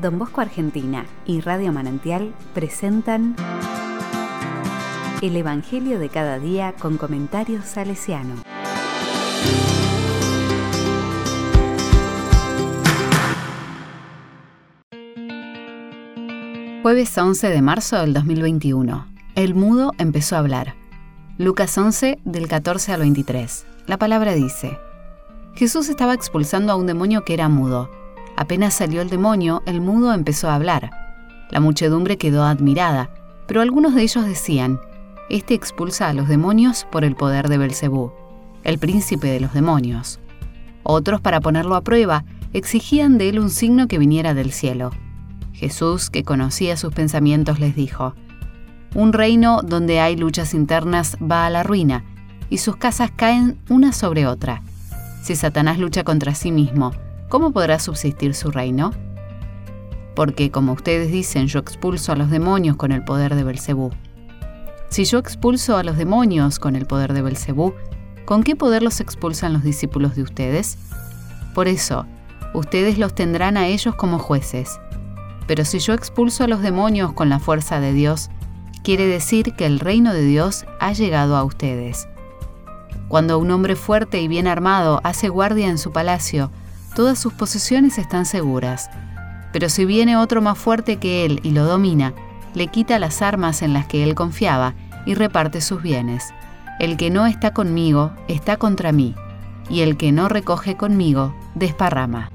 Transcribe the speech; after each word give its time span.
Don 0.00 0.16
Bosco 0.16 0.40
Argentina 0.40 1.06
y 1.26 1.40
Radio 1.40 1.72
Manantial 1.72 2.32
presentan 2.54 3.34
El 5.22 5.36
Evangelio 5.36 5.98
de 5.98 6.08
cada 6.08 6.38
día 6.38 6.72
con 6.78 6.98
comentarios 6.98 7.64
salesiano. 7.64 8.36
Jueves 16.82 17.18
11 17.18 17.48
de 17.48 17.62
marzo 17.62 17.96
del 17.96 18.14
2021. 18.14 19.06
El 19.34 19.56
mudo 19.56 19.92
empezó 19.98 20.36
a 20.36 20.38
hablar. 20.38 20.76
Lucas 21.38 21.76
11 21.76 22.20
del 22.24 22.46
14 22.46 22.92
al 22.92 23.00
23. 23.00 23.66
La 23.88 23.98
palabra 23.98 24.34
dice, 24.34 24.78
Jesús 25.54 25.88
estaba 25.88 26.14
expulsando 26.14 26.72
a 26.72 26.76
un 26.76 26.86
demonio 26.86 27.24
que 27.24 27.34
era 27.34 27.48
mudo. 27.48 27.90
Apenas 28.38 28.72
salió 28.72 29.02
el 29.02 29.10
demonio, 29.10 29.64
el 29.66 29.80
mudo 29.80 30.12
empezó 30.14 30.48
a 30.48 30.54
hablar. 30.54 30.92
La 31.50 31.58
muchedumbre 31.58 32.18
quedó 32.18 32.44
admirada, 32.44 33.10
pero 33.48 33.62
algunos 33.62 33.96
de 33.96 34.02
ellos 34.02 34.24
decían, 34.24 34.78
Este 35.28 35.54
expulsa 35.54 36.06
a 36.06 36.12
los 36.12 36.28
demonios 36.28 36.86
por 36.92 37.04
el 37.04 37.16
poder 37.16 37.48
de 37.48 37.58
Belcebú, 37.58 38.12
el 38.62 38.78
príncipe 38.78 39.26
de 39.26 39.40
los 39.40 39.54
demonios. 39.54 40.20
Otros, 40.84 41.20
para 41.20 41.40
ponerlo 41.40 41.74
a 41.74 41.80
prueba, 41.80 42.24
exigían 42.52 43.18
de 43.18 43.30
él 43.30 43.40
un 43.40 43.50
signo 43.50 43.88
que 43.88 43.98
viniera 43.98 44.34
del 44.34 44.52
cielo. 44.52 44.92
Jesús, 45.52 46.08
que 46.08 46.22
conocía 46.22 46.76
sus 46.76 46.94
pensamientos, 46.94 47.58
les 47.58 47.74
dijo, 47.74 48.14
Un 48.94 49.12
reino 49.12 49.62
donde 49.64 49.98
hay 49.98 50.16
luchas 50.16 50.54
internas 50.54 51.16
va 51.20 51.44
a 51.44 51.50
la 51.50 51.64
ruina, 51.64 52.04
y 52.50 52.58
sus 52.58 52.76
casas 52.76 53.10
caen 53.10 53.58
una 53.68 53.92
sobre 53.92 54.28
otra. 54.28 54.62
Si 55.22 55.34
Satanás 55.34 55.80
lucha 55.80 56.04
contra 56.04 56.36
sí 56.36 56.52
mismo, 56.52 56.92
¿cómo 57.28 57.52
podrá 57.52 57.78
subsistir 57.78 58.34
su 58.34 58.50
reino? 58.50 58.92
Porque, 60.14 60.50
como 60.50 60.72
ustedes 60.72 61.12
dicen, 61.12 61.46
yo 61.46 61.58
expulso 61.60 62.12
a 62.12 62.16
los 62.16 62.30
demonios 62.30 62.76
con 62.76 62.92
el 62.92 63.04
poder 63.04 63.34
de 63.34 63.44
Belcebú. 63.44 63.90
Si 64.88 65.04
yo 65.04 65.18
expulso 65.18 65.76
a 65.76 65.84
los 65.84 65.96
demonios 65.96 66.58
con 66.58 66.74
el 66.74 66.86
poder 66.86 67.12
de 67.12 67.22
Belcebú, 67.22 67.74
¿con 68.24 68.42
qué 68.42 68.56
poder 68.56 68.82
los 68.82 69.00
expulsan 69.00 69.52
los 69.52 69.62
discípulos 69.62 70.16
de 70.16 70.22
ustedes? 70.22 70.78
Por 71.54 71.68
eso, 71.68 72.06
ustedes 72.54 72.98
los 72.98 73.14
tendrán 73.14 73.56
a 73.56 73.66
ellos 73.66 73.94
como 73.94 74.18
jueces. 74.18 74.80
Pero 75.46 75.64
si 75.64 75.78
yo 75.78 75.94
expulso 75.94 76.44
a 76.44 76.48
los 76.48 76.62
demonios 76.62 77.12
con 77.12 77.28
la 77.28 77.38
fuerza 77.38 77.80
de 77.80 77.92
Dios, 77.92 78.30
quiere 78.82 79.06
decir 79.06 79.54
que 79.54 79.66
el 79.66 79.80
reino 79.80 80.12
de 80.12 80.22
Dios 80.22 80.64
ha 80.80 80.92
llegado 80.92 81.36
a 81.36 81.44
ustedes. 81.44 82.08
Cuando 83.08 83.38
un 83.38 83.50
hombre 83.50 83.76
fuerte 83.76 84.20
y 84.20 84.28
bien 84.28 84.46
armado 84.46 85.00
hace 85.04 85.28
guardia 85.28 85.68
en 85.68 85.78
su 85.78 85.92
palacio, 85.92 86.50
todas 86.98 87.20
sus 87.20 87.32
posesiones 87.32 87.96
están 87.96 88.26
seguras. 88.26 88.90
Pero 89.52 89.68
si 89.68 89.84
viene 89.84 90.16
otro 90.16 90.42
más 90.42 90.58
fuerte 90.58 90.96
que 90.96 91.24
él 91.24 91.38
y 91.44 91.52
lo 91.52 91.64
domina, 91.64 92.12
le 92.54 92.66
quita 92.66 92.98
las 92.98 93.22
armas 93.22 93.62
en 93.62 93.72
las 93.72 93.86
que 93.86 94.02
él 94.02 94.16
confiaba 94.16 94.74
y 95.06 95.14
reparte 95.14 95.60
sus 95.60 95.80
bienes. 95.80 96.34
El 96.80 96.96
que 96.96 97.10
no 97.10 97.26
está 97.26 97.52
conmigo 97.52 98.10
está 98.26 98.56
contra 98.56 98.90
mí, 98.90 99.14
y 99.70 99.82
el 99.82 99.96
que 99.96 100.10
no 100.10 100.28
recoge 100.28 100.76
conmigo 100.76 101.36
desparrama. 101.54 102.32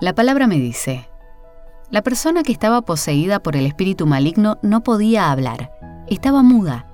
La 0.00 0.14
palabra 0.14 0.46
me 0.46 0.56
dice, 0.56 1.06
la 1.90 2.02
persona 2.02 2.42
que 2.42 2.52
estaba 2.52 2.82
poseída 2.82 3.38
por 3.40 3.54
el 3.54 3.64
espíritu 3.64 4.06
maligno 4.06 4.58
no 4.62 4.82
podía 4.82 5.30
hablar, 5.30 5.70
estaba 6.08 6.42
muda, 6.42 6.86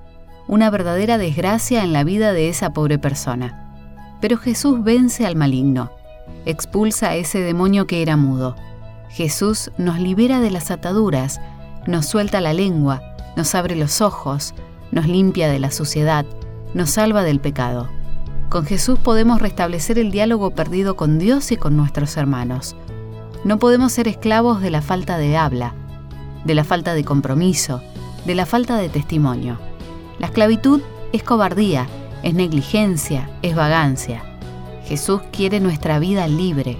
una 0.47 0.69
verdadera 0.69 1.17
desgracia 1.17 1.83
en 1.83 1.93
la 1.93 2.03
vida 2.03 2.31
de 2.31 2.49
esa 2.49 2.73
pobre 2.73 2.99
persona. 2.99 3.59
Pero 4.21 4.37
Jesús 4.37 4.83
vence 4.83 5.25
al 5.25 5.35
maligno, 5.35 5.91
expulsa 6.45 7.09
a 7.09 7.15
ese 7.15 7.39
demonio 7.39 7.87
que 7.87 8.03
era 8.03 8.17
mudo. 8.17 8.55
Jesús 9.09 9.71
nos 9.77 9.99
libera 9.99 10.39
de 10.39 10.51
las 10.51 10.69
ataduras, 10.69 11.41
nos 11.87 12.05
suelta 12.05 12.39
la 12.39 12.53
lengua, 12.53 13.01
nos 13.35 13.55
abre 13.55 13.75
los 13.75 13.99
ojos, 13.99 14.53
nos 14.91 15.07
limpia 15.07 15.49
de 15.49 15.59
la 15.59 15.71
suciedad, 15.71 16.25
nos 16.75 16.91
salva 16.91 17.23
del 17.23 17.39
pecado. 17.39 17.89
Con 18.49 18.65
Jesús 18.65 18.99
podemos 18.99 19.41
restablecer 19.41 19.97
el 19.97 20.11
diálogo 20.11 20.51
perdido 20.51 20.95
con 20.95 21.17
Dios 21.17 21.51
y 21.51 21.57
con 21.57 21.75
nuestros 21.75 22.15
hermanos. 22.15 22.75
No 23.43 23.59
podemos 23.59 23.91
ser 23.91 24.07
esclavos 24.07 24.61
de 24.61 24.69
la 24.69 24.81
falta 24.81 25.17
de 25.17 25.35
habla, 25.35 25.73
de 26.45 26.55
la 26.55 26.63
falta 26.63 26.93
de 26.93 27.03
compromiso, 27.03 27.81
de 28.25 28.35
la 28.35 28.45
falta 28.45 28.77
de 28.77 28.87
testimonio. 28.87 29.57
La 30.17 30.27
esclavitud 30.27 30.81
es 31.11 31.23
cobardía, 31.23 31.87
es 32.23 32.33
negligencia, 32.33 33.29
es 33.41 33.53
vagancia. 33.53 34.23
Jesús 34.85 35.21
quiere 35.33 35.59
nuestra 35.59 35.99
vida 35.99 36.25
libre 36.27 36.77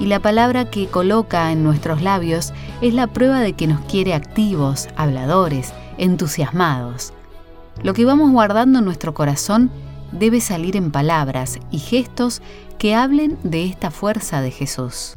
y 0.00 0.06
la 0.06 0.20
palabra 0.20 0.70
que 0.70 0.86
coloca 0.86 1.52
en 1.52 1.62
nuestros 1.62 2.00
labios 2.00 2.54
es 2.80 2.94
la 2.94 3.08
prueba 3.08 3.40
de 3.40 3.52
que 3.52 3.66
nos 3.66 3.80
quiere 3.82 4.14
activos, 4.14 4.88
habladores, 4.96 5.74
entusiasmados. 5.98 7.12
Lo 7.82 7.92
que 7.92 8.06
vamos 8.06 8.30
guardando 8.30 8.78
en 8.78 8.86
nuestro 8.86 9.12
corazón 9.12 9.70
debe 10.12 10.40
salir 10.40 10.76
en 10.76 10.90
palabras 10.92 11.58
y 11.70 11.78
gestos 11.78 12.40
que 12.78 12.94
hablen 12.94 13.38
de 13.42 13.66
esta 13.66 13.90
fuerza 13.90 14.40
de 14.40 14.50
Jesús. 14.50 15.14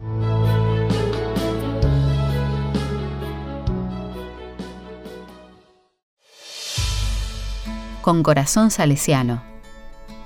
Con 8.02 8.24
corazón 8.24 8.72
salesiano. 8.72 9.42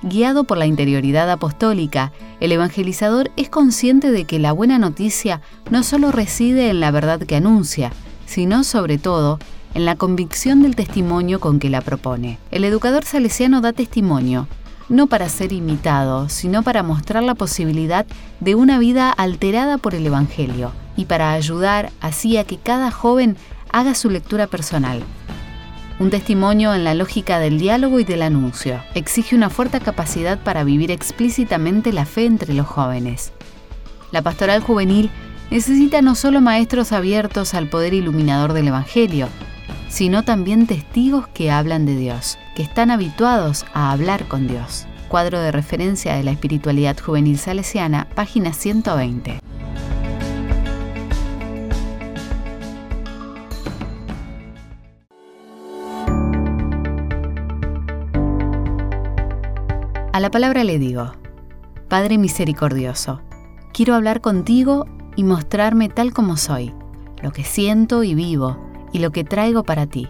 Guiado 0.01 0.44
por 0.44 0.57
la 0.57 0.66
interioridad 0.66 1.31
apostólica, 1.31 2.11
el 2.41 2.51
evangelizador 2.51 3.31
es 3.38 3.50
consciente 3.50 4.11
de 4.11 4.25
que 4.25 4.38
la 4.38 4.51
buena 4.51 4.78
noticia 4.78 5.41
no 5.72 5.81
solo 5.83 6.12
reside 6.12 6.69
en 6.69 6.81
la 6.81 6.91
verdad 6.91 7.22
que 7.22 7.38
anuncia, 7.38 7.91
sino 8.25 8.66
sobre 8.66 8.97
todo 8.97 9.39
en 9.73 9.85
la 9.85 9.95
convicción 9.95 10.62
del 10.62 10.75
testimonio 10.75 11.39
con 11.39 11.59
que 11.59 11.69
la 11.69 11.81
propone. 11.81 12.38
El 12.51 12.66
educador 12.66 13.06
salesiano 13.06 13.62
da 13.62 13.72
testimonio, 13.72 14.47
no 14.89 15.07
para 15.07 15.29
ser 15.29 15.53
imitado, 15.53 16.29
sino 16.29 16.63
para 16.63 16.83
mostrar 16.83 17.23
la 17.23 17.35
posibilidad 17.35 18.06
de 18.39 18.56
una 18.56 18.79
vida 18.79 19.09
alterada 19.09 19.78
por 19.78 19.95
el 19.95 20.06
Evangelio 20.06 20.72
y 20.95 21.06
para 21.06 21.31
ayudar 21.31 21.91
así 22.01 22.38
a 22.38 22.44
que 22.44 22.57
cada 22.57 22.91
joven 22.91 23.38
haga 23.72 23.95
su 23.95 24.09
lectura 24.09 24.47
personal, 24.47 25.01
un 26.03 26.09
testimonio 26.09 26.74
en 26.74 26.84
la 26.84 26.96
lógica 26.96 27.40
del 27.40 27.58
diálogo 27.58 27.97
y 27.97 28.03
del 28.03 28.24
anuncio. 28.24 28.84
Exige 28.94 29.38
una 29.38 29.50
fuerte 29.50 29.80
capacidad 29.80 30.38
para 30.38 30.66
vivir 30.66 30.91
explícitamente 30.91 31.94
la 31.94 32.06
fe 32.06 32.25
entre 32.25 32.53
los 32.53 32.68
jóvenes. 32.68 33.31
La 34.12 34.22
pastoral 34.22 34.62
juvenil 34.62 35.09
necesita 35.50 36.02
no 36.02 36.16
solo 36.16 36.42
maestros 36.42 36.92
abiertos 36.92 37.53
al 37.53 37.69
poder 37.69 37.94
iluminador 37.94 38.52
del 38.52 38.68
Evangelio, 38.68 39.30
sino 39.88 40.24
también 40.24 40.68
testigos 40.68 41.28
que 41.30 41.52
hablan 41.52 41.86
de 41.86 41.96
Dios, 41.96 42.38
que 42.56 42.63
están 42.63 42.92
habituados 42.92 43.66
a 43.74 43.92
hablar 43.92 44.28
con 44.28 44.46
Dios. 44.46 44.86
Cuadro 45.08 45.40
de 45.40 45.53
referencia 45.53 46.16
de 46.16 46.24
la 46.24 46.31
espiritualidad 46.31 47.00
juvenil 47.00 47.38
salesiana, 47.38 48.09
página 48.13 48.52
120. 48.52 49.40
A 60.13 60.19
la 60.19 60.29
palabra 60.29 60.63
le 60.63 60.78
digo, 60.78 61.12
Padre 61.90 62.19
misericordioso, 62.19 63.24
quiero 63.74 63.96
hablar 63.96 64.22
contigo 64.22 64.85
y 65.16 65.24
mostrarme 65.24 65.90
tal 65.90 66.13
como 66.13 66.38
soy, 66.38 66.72
lo 67.24 67.31
que 67.31 67.44
siento 67.44 68.03
y 68.03 68.13
vivo 68.13 68.59
y 68.91 69.00
lo 69.00 69.12
que 69.12 69.24
traigo 69.24 69.63
para 69.63 69.88
ti. 69.88 70.07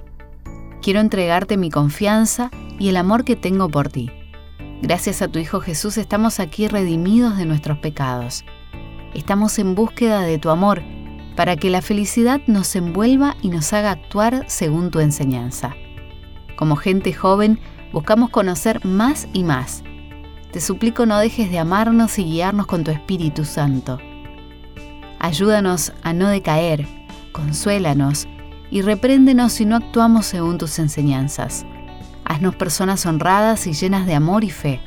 Quiero 0.82 1.00
entregarte 1.00 1.56
mi 1.56 1.70
confianza 1.70 2.52
y 2.78 2.90
el 2.90 2.98
amor 2.98 3.24
que 3.24 3.38
tengo 3.38 3.70
por 3.70 3.88
ti. 3.88 4.12
Gracias 4.82 5.22
a 5.22 5.30
tu 5.30 5.40
Hijo 5.40 5.62
Jesús 5.62 5.98
estamos 5.98 6.42
aquí 6.42 6.68
redimidos 6.68 7.38
de 7.38 7.46
nuestros 7.46 7.78
pecados. 7.78 8.44
Estamos 9.14 9.58
en 9.58 9.74
búsqueda 9.74 10.20
de 10.24 10.38
tu 10.38 10.50
amor 10.50 10.82
para 11.38 11.56
que 11.56 11.70
la 11.70 11.82
felicidad 11.82 12.42
nos 12.46 12.76
envuelva 12.76 13.38
y 13.42 13.48
nos 13.48 13.72
haga 13.72 13.92
actuar 13.92 14.44
según 14.48 14.92
tu 14.92 15.00
enseñanza. 15.00 15.78
Como 16.58 16.76
gente 16.76 17.14
joven, 17.14 17.58
buscamos 17.94 18.32
conocer 18.32 18.84
más 18.84 19.30
y 19.32 19.46
más 19.46 19.82
te 20.54 20.62
suplico 20.62 21.08
no 21.08 21.18
dejes 21.18 21.50
de 21.50 21.58
amarnos 21.58 22.20
y 22.20 22.26
guiarnos 22.26 22.68
con 22.68 22.84
tu 22.84 22.92
Espíritu 22.92 23.44
Santo. 23.44 23.98
Ayúdanos 25.20 25.94
a 26.04 26.14
no 26.14 26.30
decaer, 26.30 26.88
consuélanos 27.32 28.28
y 28.70 28.84
repréndenos 28.84 29.54
si 29.54 29.66
no 29.66 29.76
actuamos 29.76 30.28
según 30.28 30.60
tus 30.60 30.78
enseñanzas. 30.78 31.66
Haznos 32.24 32.56
personas 32.56 33.04
honradas 33.08 33.66
y 33.66 33.74
llenas 33.74 34.06
de 34.06 34.14
amor 34.14 34.44
y 34.44 34.52
fe. 34.52 34.80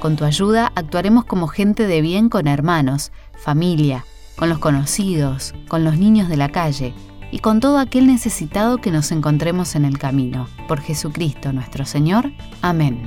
Con 0.00 0.16
tu 0.16 0.24
ayuda 0.24 0.72
actuaremos 0.74 1.24
como 1.24 1.46
gente 1.46 1.86
de 1.86 2.00
bien 2.00 2.28
con 2.28 2.48
hermanos, 2.48 3.12
familia, 3.36 4.04
con 4.34 4.48
los 4.48 4.58
conocidos, 4.58 5.54
con 5.68 5.84
los 5.84 5.96
niños 5.96 6.28
de 6.28 6.38
la 6.38 6.48
calle 6.48 6.92
y 7.30 7.38
con 7.38 7.60
todo 7.60 7.78
aquel 7.78 8.08
necesitado 8.08 8.78
que 8.78 8.90
nos 8.90 9.12
encontremos 9.12 9.76
en 9.76 9.84
el 9.84 9.96
camino. 9.96 10.48
Por 10.66 10.80
Jesucristo 10.80 11.52
nuestro 11.52 11.84
Señor. 11.84 12.32
Amén. 12.62 13.06